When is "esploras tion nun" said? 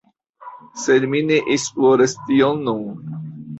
1.57-2.91